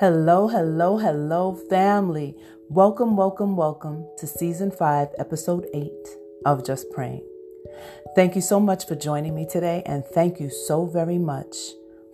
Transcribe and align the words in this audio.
Hello, 0.00 0.48
hello, 0.48 0.98
hello, 0.98 1.54
family. 1.70 2.36
Welcome, 2.68 3.16
welcome, 3.16 3.56
welcome 3.56 4.08
to 4.18 4.26
season 4.26 4.72
five, 4.72 5.06
episode 5.18 5.68
eight 5.72 6.08
of 6.44 6.66
Just 6.66 6.90
Praying. 6.90 7.24
Thank 8.16 8.34
you 8.34 8.40
so 8.40 8.58
much 8.58 8.88
for 8.88 8.96
joining 8.96 9.36
me 9.36 9.46
today, 9.46 9.84
and 9.86 10.04
thank 10.04 10.40
you 10.40 10.50
so 10.50 10.84
very 10.84 11.16
much 11.16 11.56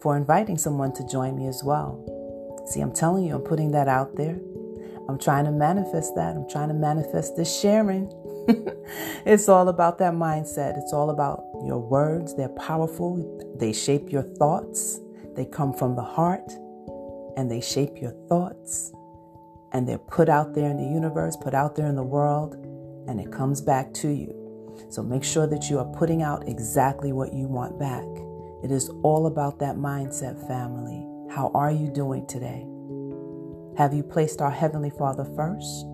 for 0.02 0.14
inviting 0.14 0.58
someone 0.58 0.92
to 0.92 1.06
join 1.08 1.34
me 1.34 1.46
as 1.46 1.62
well. 1.64 2.04
See, 2.66 2.82
I'm 2.82 2.92
telling 2.92 3.24
you, 3.24 3.36
I'm 3.36 3.40
putting 3.40 3.70
that 3.70 3.88
out 3.88 4.14
there. 4.14 4.38
I'm 5.08 5.18
trying 5.18 5.46
to 5.46 5.50
manifest 5.50 6.14
that. 6.16 6.36
I'm 6.36 6.48
trying 6.50 6.68
to 6.68 6.74
manifest 6.74 7.34
this 7.38 7.58
sharing. 7.58 8.12
it's 9.24 9.48
all 9.48 9.70
about 9.70 9.96
that 10.00 10.12
mindset. 10.12 10.76
It's 10.76 10.92
all 10.92 11.08
about 11.08 11.44
your 11.64 11.78
words. 11.78 12.36
They're 12.36 12.50
powerful, 12.50 13.56
they 13.58 13.72
shape 13.72 14.12
your 14.12 14.22
thoughts, 14.22 15.00
they 15.34 15.46
come 15.46 15.72
from 15.72 15.96
the 15.96 16.02
heart, 16.02 16.52
and 17.36 17.50
they 17.50 17.60
shape 17.60 18.00
your 18.00 18.12
thoughts. 18.28 18.92
And 19.72 19.88
they're 19.88 19.98
put 19.98 20.28
out 20.28 20.54
there 20.54 20.70
in 20.70 20.76
the 20.76 20.94
universe, 20.94 21.36
put 21.36 21.54
out 21.54 21.76
there 21.76 21.86
in 21.86 21.94
the 21.94 22.02
world, 22.02 22.54
and 23.08 23.20
it 23.20 23.32
comes 23.32 23.60
back 23.60 23.92
to 23.94 24.08
you. 24.08 24.36
So 24.88 25.02
make 25.02 25.24
sure 25.24 25.46
that 25.46 25.70
you 25.70 25.78
are 25.78 25.92
putting 25.96 26.22
out 26.22 26.48
exactly 26.48 27.12
what 27.12 27.32
you 27.32 27.46
want 27.46 27.78
back. 27.78 28.04
It 28.62 28.70
is 28.70 28.90
all 29.02 29.26
about 29.26 29.58
that 29.60 29.76
mindset, 29.76 30.46
family. 30.46 31.06
How 31.32 31.50
are 31.54 31.70
you 31.70 31.88
doing 31.88 32.26
today? 32.26 32.66
Have 33.78 33.94
you 33.94 34.02
placed 34.02 34.40
our 34.42 34.50
Heavenly 34.50 34.90
Father 34.90 35.24
first? 35.36 35.86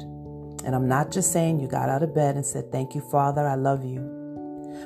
And 0.64 0.74
I'm 0.74 0.88
not 0.88 1.12
just 1.12 1.32
saying 1.32 1.60
you 1.60 1.68
got 1.68 1.88
out 1.88 2.02
of 2.02 2.14
bed 2.14 2.36
and 2.36 2.44
said, 2.44 2.72
Thank 2.72 2.94
you, 2.94 3.00
Father, 3.00 3.46
I 3.46 3.54
love 3.54 3.84
you. 3.84 4.12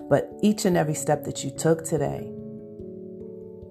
But 0.08 0.30
each 0.42 0.64
and 0.64 0.76
every 0.76 0.94
step 0.94 1.24
that 1.24 1.42
you 1.42 1.50
took 1.50 1.84
today, 1.84 2.30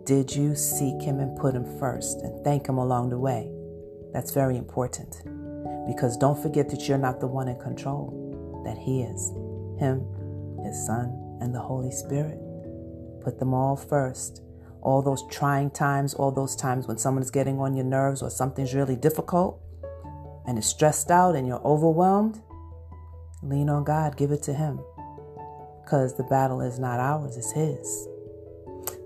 did 0.10 0.36
you 0.36 0.56
seek 0.56 1.00
Him 1.04 1.20
and 1.20 1.38
put 1.38 1.54
Him 1.54 1.78
first 1.78 2.22
and 2.24 2.44
thank 2.44 2.68
Him 2.68 2.80
along 2.80 3.12
the 3.12 3.20
way? 3.20 3.48
That's 4.12 4.32
very 4.32 4.58
important. 4.58 5.22
Because 5.86 6.18
don't 6.18 6.42
forget 6.42 6.68
that 6.72 6.88
you're 6.88 6.98
not 6.98 7.20
the 7.20 7.28
one 7.28 7.48
in 7.48 7.60
control, 7.60 8.64
that 8.66 8.76
He 8.76 9.04
is. 9.04 9.30
Him, 9.80 10.02
His 10.66 10.84
Son, 10.84 11.38
and 11.42 11.54
the 11.54 11.60
Holy 11.60 11.92
Spirit. 11.92 12.40
Put 13.22 13.38
them 13.38 13.54
all 13.54 13.76
first. 13.76 14.42
All 14.82 15.04
those 15.04 15.22
trying 15.30 15.70
times, 15.70 16.16
all 16.16 16.32
those 16.32 16.56
times 16.56 16.88
when 16.88 16.98
someone's 16.98 17.30
getting 17.30 17.60
on 17.60 17.76
your 17.76 17.86
nerves 17.86 18.24
or 18.24 18.32
something's 18.32 18.74
really 18.74 18.96
difficult 18.96 19.62
and 20.48 20.58
is 20.58 20.66
stressed 20.66 21.12
out 21.12 21.36
and 21.36 21.46
you're 21.46 21.64
overwhelmed, 21.64 22.42
lean 23.44 23.70
on 23.70 23.84
God, 23.84 24.18
give 24.18 24.32
it 24.32 24.42
to 24.42 24.56
Him. 24.56 24.80
Because 25.84 26.18
the 26.18 26.24
battle 26.24 26.62
is 26.62 26.80
not 26.80 27.00
ours, 27.00 27.38
it's 27.38 27.52
His. 27.52 28.08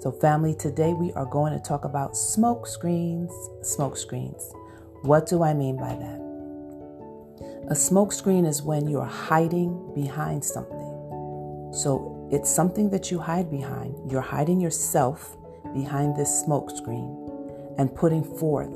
So, 0.04 0.12
family, 0.12 0.54
today 0.54 0.92
we 0.92 1.14
are 1.14 1.26
going 1.26 1.54
to 1.54 1.59
talk 1.66 1.86
about 1.86 2.18
smoke 2.18 2.68
screens. 2.68 3.32
Smoke 3.62 3.96
screens. 3.96 4.52
What 5.04 5.28
do 5.28 5.44
I 5.44 5.54
mean 5.54 5.78
by 5.78 5.96
that? 5.96 7.70
A 7.70 7.73
smoke 7.73 8.12
screen 8.12 8.44
is 8.44 8.62
when 8.62 8.90
you're 8.90 9.06
hiding 9.06 9.94
behind 9.96 10.44
something. 10.44 11.72
So, 11.72 12.28
it's 12.34 12.54
something 12.54 12.90
that 12.90 13.12
you 13.12 13.18
hide 13.18 13.50
behind. 13.50 13.96
You're 14.12 14.20
hiding 14.20 14.59
yourself 14.59 15.38
behind 15.74 16.18
this 16.18 16.38
smoke 16.44 16.70
screen 16.76 17.16
and 17.78 17.96
putting 17.96 18.26
forth 18.26 18.76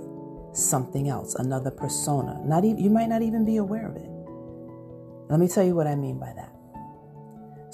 something 0.54 1.10
else, 1.10 1.36
another 1.36 1.72
persona. 1.72 2.40
Not 2.46 2.64
even 2.64 2.82
you 2.82 2.90
might 2.90 3.10
not 3.10 3.22
even 3.22 3.44
be 3.44 3.58
aware 3.58 3.86
of 3.86 3.98
it. 3.98 4.10
Let 5.30 5.42
me 5.42 5.50
tell 5.50 5.66
you 5.66 5.76
what 5.76 5.88
I 5.88 5.96
mean 5.96 6.20
by 6.20 6.32
that. 6.38 6.57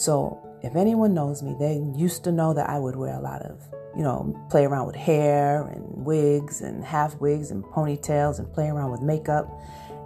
So, 0.04 0.38
if 0.62 0.76
anyone 0.76 1.14
knows 1.14 1.42
me, 1.42 1.56
they 1.58 1.76
used 1.96 2.26
to 2.26 2.32
know 2.34 2.54
that 2.56 2.70
I 2.70 2.78
would 2.78 2.98
wear 2.98 3.16
a 3.16 3.22
lot 3.22 3.42
of, 3.44 3.62
you 3.96 4.04
know, 4.04 4.36
play 4.50 4.66
around 4.66 4.88
with 4.88 4.98
hair 4.98 5.66
and 5.68 6.06
wigs 6.06 6.60
and 6.60 6.84
half 6.84 7.16
wigs 7.22 7.52
and 7.52 7.64
ponytails 7.64 8.38
and 8.38 8.52
play 8.52 8.68
around 8.68 8.92
with 8.92 9.02
makeup. 9.02 9.50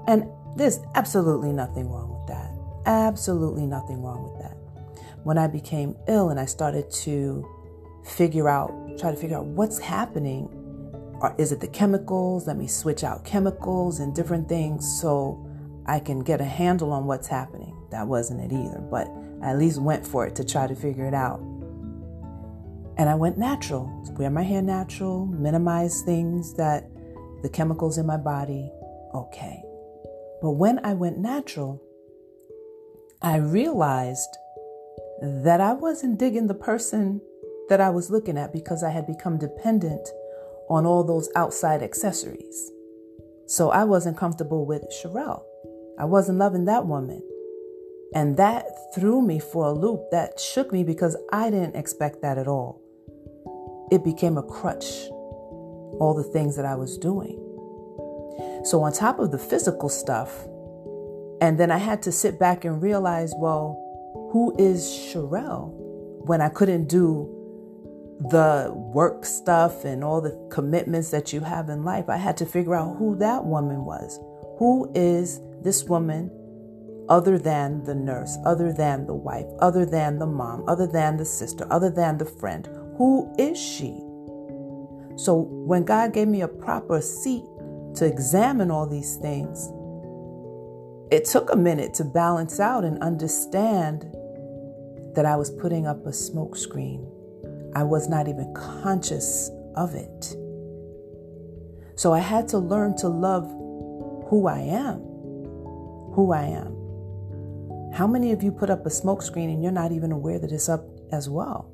And 0.05 0.29
there's 0.55 0.81
absolutely 0.93 1.51
nothing 1.51 1.89
wrong 1.89 2.13
with 2.13 2.27
that. 2.27 2.51
Absolutely 2.85 3.65
nothing 3.65 4.03
wrong 4.03 4.21
with 4.21 4.43
that. 4.43 4.55
When 5.23 5.39
I 5.39 5.47
became 5.47 5.95
ill 6.07 6.29
and 6.29 6.39
I 6.39 6.45
started 6.45 6.91
to 6.91 7.43
figure 8.05 8.47
out, 8.47 8.69
try 8.99 9.09
to 9.09 9.17
figure 9.17 9.37
out 9.37 9.45
what's 9.45 9.79
happening, 9.79 10.47
or 11.21 11.33
is 11.39 11.51
it 11.51 11.59
the 11.59 11.67
chemicals? 11.67 12.45
Let 12.45 12.57
me 12.57 12.67
switch 12.67 13.03
out 13.03 13.25
chemicals 13.25 13.99
and 13.99 14.13
different 14.13 14.47
things 14.47 14.85
so 15.01 15.43
I 15.87 15.99
can 15.99 16.19
get 16.19 16.39
a 16.39 16.45
handle 16.45 16.93
on 16.93 17.07
what's 17.07 17.27
happening. 17.27 17.75
That 17.89 18.07
wasn't 18.07 18.41
it 18.41 18.53
either, 18.55 18.79
but 18.79 19.07
I 19.41 19.51
at 19.51 19.59
least 19.59 19.81
went 19.81 20.05
for 20.05 20.25
it 20.25 20.35
to 20.35 20.43
try 20.43 20.67
to 20.67 20.75
figure 20.75 21.05
it 21.05 21.13
out. 21.13 21.39
And 22.97 23.09
I 23.09 23.15
went 23.15 23.37
natural, 23.37 24.03
wear 24.17 24.29
my 24.29 24.41
hair 24.41 24.61
natural, 24.61 25.27
minimize 25.27 26.01
things 26.01 26.55
that 26.55 26.89
the 27.43 27.49
chemicals 27.49 27.97
in 27.97 28.05
my 28.05 28.17
body, 28.17 28.71
okay. 29.13 29.61
But 30.41 30.51
when 30.51 30.83
I 30.83 30.93
went 30.93 31.19
natural, 31.19 31.81
I 33.21 33.37
realized 33.37 34.37
that 35.21 35.61
I 35.61 35.73
wasn't 35.73 36.19
digging 36.19 36.47
the 36.47 36.53
person 36.53 37.21
that 37.69 37.81
I 37.81 37.89
was 37.89 38.09
looking 38.09 38.37
at 38.37 38.53
because 38.53 38.83
I 38.83 38.89
had 38.89 39.05
become 39.05 39.37
dependent 39.37 40.07
on 40.69 40.85
all 40.85 41.03
those 41.03 41.29
outside 41.35 41.81
accessories. 41.81 42.71
So 43.45 43.69
I 43.69 43.83
wasn't 43.83 44.17
comfortable 44.17 44.65
with 44.65 44.83
Sherelle. 44.91 45.43
I 45.99 46.05
wasn't 46.05 46.37
loving 46.37 46.65
that 46.65 46.85
woman. 46.85 47.21
And 48.13 48.37
that 48.37 48.65
threw 48.95 49.21
me 49.21 49.39
for 49.39 49.65
a 49.65 49.71
loop. 49.73 50.01
That 50.11 50.39
shook 50.39 50.71
me 50.71 50.83
because 50.83 51.17
I 51.31 51.49
didn't 51.49 51.75
expect 51.75 52.21
that 52.21 52.37
at 52.37 52.47
all. 52.47 52.81
It 53.91 54.03
became 54.03 54.37
a 54.37 54.43
crutch, 54.43 55.07
all 55.99 56.13
the 56.15 56.23
things 56.23 56.55
that 56.55 56.65
I 56.65 56.75
was 56.75 56.97
doing. 56.97 57.43
So, 58.63 58.81
on 58.83 58.93
top 58.93 59.19
of 59.19 59.31
the 59.31 59.37
physical 59.37 59.89
stuff, 59.89 60.45
and 61.41 61.59
then 61.59 61.71
I 61.71 61.77
had 61.77 62.01
to 62.03 62.11
sit 62.11 62.39
back 62.39 62.65
and 62.65 62.81
realize 62.81 63.33
well, 63.37 63.83
who 64.31 64.55
is 64.57 64.83
Sherelle 64.85 65.71
when 66.25 66.41
I 66.41 66.49
couldn't 66.49 66.87
do 66.87 67.33
the 68.29 68.71
work 68.73 69.23
stuff 69.25 69.85
and 69.85 70.03
all 70.03 70.21
the 70.21 70.49
commitments 70.51 71.11
that 71.11 71.31
you 71.31 71.41
have 71.41 71.69
in 71.69 71.83
life? 71.83 72.09
I 72.09 72.17
had 72.17 72.37
to 72.37 72.45
figure 72.45 72.75
out 72.75 72.97
who 72.97 73.15
that 73.17 73.45
woman 73.45 73.85
was. 73.85 74.19
Who 74.59 74.91
is 74.95 75.39
this 75.61 75.83
woman 75.83 76.31
other 77.09 77.37
than 77.37 77.83
the 77.83 77.95
nurse, 77.95 78.37
other 78.45 78.71
than 78.73 79.05
the 79.05 79.13
wife, 79.13 79.45
other 79.59 79.85
than 79.85 80.19
the 80.19 80.25
mom, 80.25 80.63
other 80.67 80.87
than 80.87 81.17
the 81.17 81.25
sister, 81.25 81.65
other 81.71 81.89
than 81.89 82.17
the 82.17 82.25
friend? 82.25 82.67
Who 82.97 83.33
is 83.37 83.57
she? 83.59 84.03
So 85.17 85.47
when 85.49 85.83
God 85.83 86.13
gave 86.13 86.27
me 86.27 86.41
a 86.41 86.47
proper 86.47 87.01
seat 87.01 87.43
to 87.95 88.05
examine 88.05 88.69
all 88.69 88.87
these 88.87 89.15
things, 89.15 89.71
it 91.09 91.25
took 91.25 91.51
a 91.51 91.55
minute 91.55 91.93
to 91.95 92.03
balance 92.03 92.59
out 92.59 92.83
and 92.83 93.01
understand 93.01 94.05
that 95.15 95.25
I 95.25 95.35
was 95.35 95.49
putting 95.49 95.87
up 95.87 96.05
a 96.05 96.09
smokescreen. 96.09 97.09
I 97.75 97.83
was 97.83 98.07
not 98.09 98.27
even 98.27 98.53
conscious 98.53 99.49
of 99.75 99.95
it. 99.95 100.35
So 101.95 102.13
I 102.13 102.19
had 102.19 102.47
to 102.49 102.59
learn 102.59 102.95
to 102.97 103.07
love 103.07 103.45
who 104.29 104.47
I 104.47 104.59
am. 104.59 104.99
Who 106.13 106.31
I 106.33 106.43
am. 106.43 106.76
How 107.93 108.07
many 108.07 108.31
of 108.31 108.43
you 108.43 108.51
put 108.51 108.69
up 108.69 108.85
a 108.85 108.89
smokescreen 108.89 109.45
and 109.45 109.63
you're 109.63 109.71
not 109.71 109.91
even 109.91 110.11
aware 110.11 110.39
that 110.39 110.51
it's 110.51 110.69
up 110.69 110.85
as 111.11 111.29
well? 111.29 111.71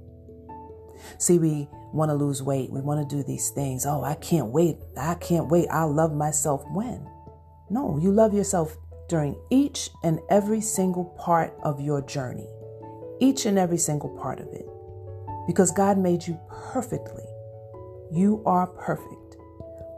See, 1.17 1.39
we 1.39 1.67
want 1.91 2.09
to 2.09 2.15
lose 2.15 2.41
weight. 2.41 2.71
We 2.71 2.81
want 2.81 3.07
to 3.07 3.15
do 3.15 3.23
these 3.23 3.49
things. 3.49 3.85
Oh, 3.85 4.03
I 4.03 4.15
can't 4.15 4.47
wait. 4.47 4.77
I 4.97 5.15
can't 5.15 5.49
wait. 5.49 5.67
I'll 5.69 5.93
love 5.93 6.13
myself 6.13 6.63
when? 6.71 7.07
No, 7.69 7.99
you 8.01 8.11
love 8.11 8.33
yourself 8.33 8.77
during 9.09 9.35
each 9.49 9.89
and 10.03 10.19
every 10.29 10.61
single 10.61 11.05
part 11.19 11.53
of 11.63 11.81
your 11.81 12.01
journey. 12.01 12.47
Each 13.19 13.45
and 13.45 13.59
every 13.59 13.77
single 13.77 14.09
part 14.17 14.39
of 14.39 14.47
it. 14.47 14.65
Because 15.47 15.71
God 15.71 15.97
made 15.97 16.25
you 16.25 16.39
perfectly. 16.49 17.25
You 18.11 18.41
are 18.45 18.67
perfect. 18.67 19.37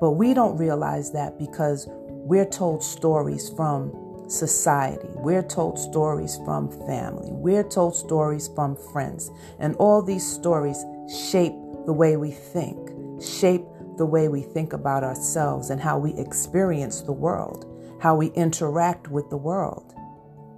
But 0.01 0.11
we 0.11 0.33
don't 0.33 0.57
realize 0.57 1.11
that 1.11 1.37
because 1.37 1.87
we're 1.89 2.49
told 2.49 2.83
stories 2.83 3.49
from 3.49 3.91
society. 4.27 5.07
We're 5.15 5.43
told 5.43 5.77
stories 5.79 6.39
from 6.45 6.69
family. 6.87 7.29
We're 7.31 7.63
told 7.63 7.95
stories 7.95 8.49
from 8.55 8.75
friends. 8.75 9.31
And 9.59 9.75
all 9.75 10.01
these 10.01 10.25
stories 10.25 10.83
shape 11.29 11.53
the 11.85 11.93
way 11.93 12.17
we 12.17 12.31
think, 12.31 12.77
shape 13.21 13.63
the 13.97 14.05
way 14.05 14.27
we 14.27 14.41
think 14.41 14.73
about 14.73 15.03
ourselves 15.03 15.69
and 15.69 15.79
how 15.79 15.97
we 15.97 16.13
experience 16.15 17.01
the 17.01 17.13
world, 17.13 17.65
how 18.01 18.15
we 18.15 18.27
interact 18.27 19.09
with 19.09 19.29
the 19.29 19.37
world. 19.37 19.93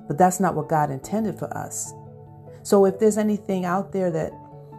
But 0.07 0.17
that's 0.17 0.39
not 0.39 0.55
what 0.55 0.69
God 0.69 0.89
intended 0.89 1.37
for 1.37 1.55
us. 1.55 1.93
So 2.63 2.85
if 2.85 2.99
there's 2.99 3.17
anything 3.17 3.65
out 3.65 3.91
there 3.91 4.11
that 4.11 4.31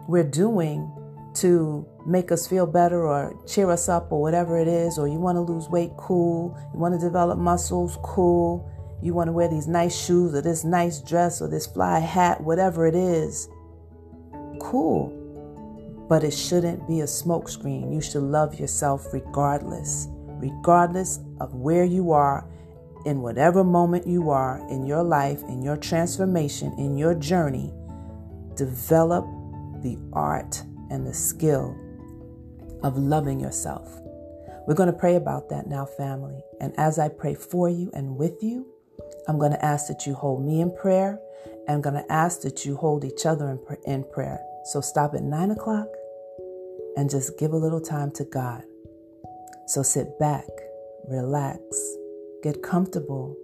we're 0.07 0.23
doing 0.23 0.91
to 1.35 1.87
make 2.05 2.31
us 2.31 2.47
feel 2.47 2.65
better 2.65 3.07
or 3.07 3.35
cheer 3.47 3.69
us 3.69 3.87
up 3.87 4.11
or 4.11 4.19
whatever 4.21 4.57
it 4.57 4.67
is, 4.67 4.97
or 4.97 5.07
you 5.07 5.19
want 5.19 5.35
to 5.35 5.41
lose 5.41 5.69
weight, 5.69 5.91
cool. 5.97 6.57
You 6.73 6.79
want 6.79 6.99
to 6.99 6.99
develop 6.99 7.37
muscles, 7.37 7.97
cool. 8.03 8.69
You 9.01 9.13
want 9.13 9.27
to 9.27 9.31
wear 9.31 9.47
these 9.47 9.67
nice 9.67 9.97
shoes 9.97 10.33
or 10.33 10.41
this 10.41 10.63
nice 10.63 10.99
dress 11.01 11.41
or 11.41 11.47
this 11.47 11.65
fly 11.65 11.99
hat, 11.99 12.41
whatever 12.41 12.85
it 12.85 12.95
is. 12.95 13.47
Cool. 14.59 15.15
But 16.09 16.23
it 16.23 16.33
shouldn't 16.33 16.87
be 16.87 17.01
a 17.01 17.05
smokescreen. 17.05 17.93
You 17.93 18.01
should 18.01 18.23
love 18.23 18.59
yourself 18.59 19.07
regardless, 19.13 20.07
regardless 20.39 21.19
of 21.39 21.53
where 21.53 21.85
you 21.85 22.11
are, 22.11 22.45
in 23.05 23.21
whatever 23.21 23.63
moment 23.63 24.05
you 24.05 24.29
are 24.29 24.59
in 24.69 24.85
your 24.85 25.03
life, 25.03 25.41
in 25.43 25.61
your 25.61 25.77
transformation, 25.77 26.73
in 26.77 26.97
your 26.97 27.15
journey, 27.15 27.73
develop 28.55 29.23
the 29.81 29.97
art 30.11 30.61
and 30.89 31.07
the 31.07 31.13
skill 31.13 31.77
of 32.83 32.97
loving 32.97 33.39
yourself. 33.39 33.99
We're 34.67 34.75
going 34.75 34.91
to 34.91 34.97
pray 34.97 35.15
about 35.15 35.49
that 35.49 35.67
now, 35.67 35.85
family. 35.85 36.43
And 36.59 36.73
as 36.77 36.99
I 36.99 37.07
pray 37.07 37.35
for 37.35 37.69
you 37.69 37.89
and 37.93 38.17
with 38.17 38.43
you, 38.43 38.67
I'm 39.27 39.37
going 39.37 39.51
to 39.51 39.65
ask 39.65 39.87
that 39.87 40.05
you 40.05 40.13
hold 40.13 40.45
me 40.45 40.61
in 40.61 40.75
prayer. 40.75 41.19
I'm 41.67 41.81
going 41.81 41.95
to 41.95 42.11
ask 42.11 42.41
that 42.41 42.65
you 42.65 42.75
hold 42.75 43.03
each 43.05 43.25
other 43.25 43.49
in, 43.49 43.77
in 43.91 44.03
prayer. 44.03 44.39
So 44.65 44.81
stop 44.81 45.13
at 45.13 45.23
nine 45.23 45.51
o'clock 45.51 45.87
and 46.97 47.09
just 47.09 47.37
give 47.37 47.53
a 47.53 47.57
little 47.57 47.81
time 47.81 48.11
to 48.11 48.25
God. 48.25 48.63
So 49.67 49.83
sit 49.83 50.17
back, 50.19 50.47
relax, 51.07 51.61
get 52.41 52.63
comfortable, 52.63 53.37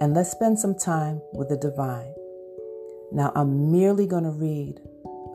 and 0.00 0.14
let's 0.14 0.30
spend 0.30 0.58
some 0.58 0.76
time 0.76 1.20
with 1.32 1.48
the 1.48 1.56
divine. 1.56 2.12
Now, 3.12 3.30
I'm 3.36 3.70
merely 3.70 4.06
going 4.06 4.24
to 4.24 4.30
read 4.30 4.80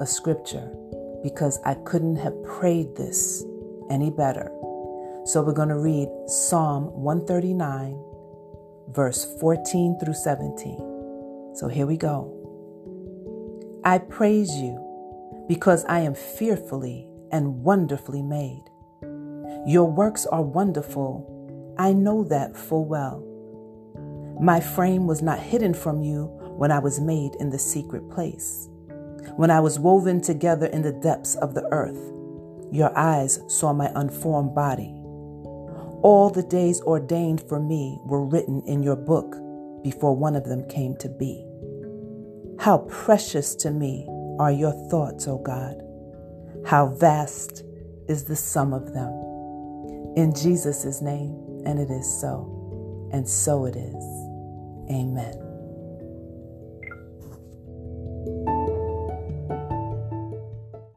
a 0.02 0.06
scripture 0.06 0.70
because 1.24 1.60
I 1.64 1.76
couldn't 1.76 2.18
have 2.18 2.44
prayed 2.44 2.96
this 2.96 3.44
any 3.90 4.10
better. 4.10 4.52
So 5.26 5.44
we're 5.46 5.54
going 5.54 5.70
to 5.70 5.78
read 5.78 6.10
Psalm 6.28 6.86
139, 7.02 7.92
verse 8.90 9.26
14 9.40 9.98
through 10.00 10.14
17. 10.14 11.54
So 11.56 11.68
here 11.68 11.86
we 11.86 11.98
go. 11.98 12.34
I 13.84 14.00
praise 14.00 14.50
you 14.56 15.46
because 15.48 15.86
I 15.86 16.00
am 16.00 16.16
fearfully 16.16 17.08
and 17.32 17.64
wonderfully 17.64 18.22
made. 18.22 18.64
Your 19.66 19.90
works 19.90 20.26
are 20.26 20.42
wonderful. 20.42 21.76
I 21.78 21.94
know 21.94 22.24
that 22.26 22.56
full 22.56 22.86
well. 22.86 23.24
My 24.42 24.60
frame 24.60 25.08
was 25.08 25.22
not 25.22 25.40
hidden 25.40 25.74
from 25.74 26.02
you 26.02 26.26
when 26.58 26.72
I 26.72 26.80
was 26.80 27.00
made 27.00 27.36
in 27.40 27.50
the 27.50 27.60
secret 27.60 28.10
place 28.10 28.70
when 29.36 29.52
I 29.52 29.60
was 29.60 29.78
woven 29.78 30.22
together 30.22 30.68
in 30.68 30.82
the 30.82 30.92
depths 30.92 31.36
of 31.36 31.54
the 31.54 31.68
earth, 31.72 32.12
your 32.72 32.96
eyes 32.98 33.40
saw 33.48 33.74
my 33.74 33.92
unformed 33.94 34.56
body. 34.56 34.94
All 36.08 36.30
the 36.30 36.42
days 36.42 36.80
ordained 36.84 37.42
for 37.50 37.60
me 37.60 38.00
were 38.06 38.24
written 38.24 38.62
in 38.66 38.82
your 38.82 38.96
book 38.96 39.36
before 39.84 40.16
one 40.16 40.38
of 40.38 40.46
them 40.46 40.66
came 40.70 40.96
to 41.00 41.10
be. 41.10 41.46
How 42.58 42.78
precious 42.88 43.54
to 43.56 43.72
me 43.72 44.08
are 44.40 44.50
your 44.50 44.72
thoughts, 44.90 45.28
O 45.28 45.38
God. 45.38 45.84
How 46.66 46.96
vast 46.96 47.66
is 48.08 48.24
the 48.24 48.38
sum 48.38 48.72
of 48.72 48.94
them. 48.94 49.12
In 50.16 50.34
Jesus' 50.34 51.02
name, 51.02 51.36
and 51.66 51.78
it 51.78 51.92
is 51.92 52.08
so, 52.22 53.10
and 53.12 53.28
so 53.28 53.66
it 53.66 53.76
is. 53.76 54.04
Amen. 54.90 55.47